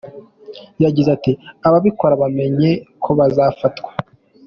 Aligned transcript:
Yagize 0.83 1.09
ati 1.17 1.31
"Ababikora 1.67 2.13
bamenye 2.21 2.71
ko 3.03 3.09
bazafatwa. 3.19 3.91